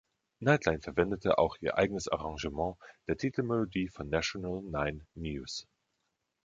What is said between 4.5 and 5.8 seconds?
Nine News“.